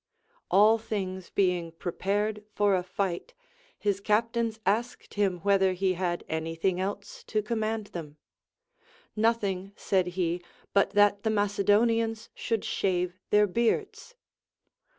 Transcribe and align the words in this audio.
All 0.49 0.79
things 0.79 1.29
being 1.29 1.73
prepared 1.73 2.43
for 2.55 2.73
a 2.73 2.81
fight, 2.81 3.35
his 3.77 3.99
captains 3.99 4.59
asked 4.65 5.13
him 5.13 5.41
whether 5.41 5.73
he 5.73 5.93
had 5.93 6.23
any 6.27 6.55
thing 6.55 6.79
else 6.79 7.23
to 7.25 7.43
command 7.43 7.85
them. 7.93 8.17
Nothing, 9.15 9.73
said 9.75 10.07
he, 10.17 10.41
but 10.73 10.93
that 10.93 11.21
the 11.21 11.29
Macedonians 11.29 12.29
should 12.33 12.65
shave 12.65 13.19
their 13.29 13.45
beards. 13.45 14.15